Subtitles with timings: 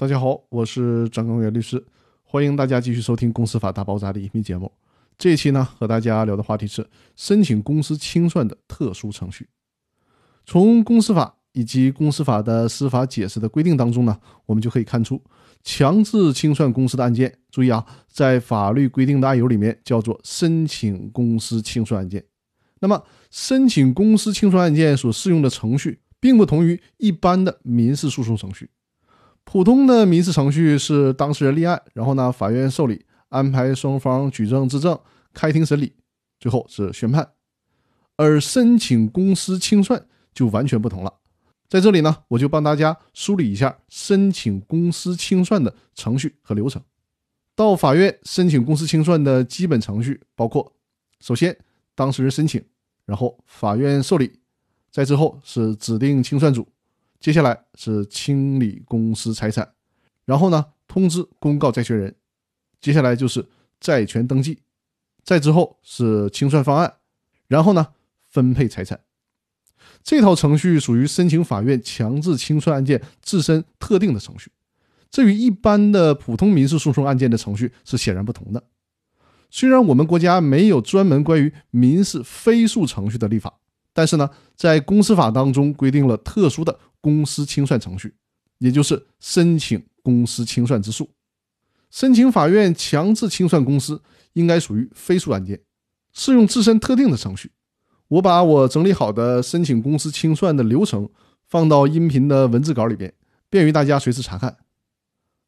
[0.00, 1.84] 大家好，我是张刚元律师，
[2.22, 4.70] 欢迎大家继续收听《公司法大爆炸》的音频节目。
[5.18, 9.48] 这一期呢，和大家聊的话题是申请公司清算的特殊程序。
[10.46, 14.16] 从公司法以及公司法的司法解释的规定当中呢，
[14.46, 15.20] 我们就可以看出，
[15.64, 22.24] 强制清算公司的案件，注意啊，在法律规定的案由里面叫做申请公司清算案件。
[22.78, 23.02] 那么，
[23.32, 28.70] 申请公司清算案件所适用的程序，并不同于一般的民事诉讼程序。
[29.50, 35.00] 普通的民事程序是当事人立案，然后呢，法院受理，安排双方举证质证，
[35.32, 35.94] 开庭审理，
[36.38, 37.26] 最后是宣判。
[38.18, 41.14] 而申请公司清算就完全不同了。
[41.66, 46.82] 在这里呢，我就帮大家梳理一下申请公司清算的程序和流程。
[47.56, 50.74] 到法院申请公司清算的基本程序包括：
[51.20, 51.56] 首先，
[51.94, 52.62] 当事人申请，
[53.06, 54.30] 然后法院受理，
[54.90, 56.68] 再之后是指定清算组。
[57.20, 59.72] 接下来是清理公司财产，
[60.24, 62.14] 然后呢通知公告债权人，
[62.80, 63.44] 接下来就是
[63.80, 64.60] 债权登记，
[65.24, 66.94] 再之后是清算方案，
[67.48, 67.88] 然后呢
[68.26, 69.00] 分配财产。
[70.02, 74.52] 这套程序属于申请法院强制清算案件自身特定的程序，
[75.10, 78.62] 这与一般的普通民事诉讼案件的程序是显然不同的。
[79.50, 83.58] 虽然我们国家没有专门关于民事非诉程序的立法，
[83.98, 86.78] 但是呢，在公司法当中规定了特殊的。
[87.00, 88.12] 公司清算程序，
[88.58, 91.08] 也就是申请公司清算之诉。
[91.92, 95.60] 申请法院强制清算公司，应该属于非诉案件，
[96.12, 97.52] 适用自身特定的程序。
[98.08, 101.08] 我把我整理好的申请公司清算的流程
[101.46, 103.14] 放到音频的文字稿里边，
[103.48, 104.56] 便于大家随时查看。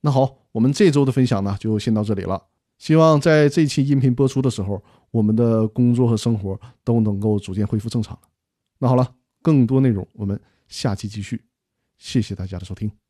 [0.00, 2.42] 那好，我们这周的分享呢，就先到这里了。
[2.78, 8.18] 希望在这期音频播出的时候，我们的工作和生活都能够逐渐恢复正常。
[8.78, 10.40] 那好了，更多内容我们。
[10.68, 11.44] 下期继续，
[11.96, 13.05] 谢谢大家的收听。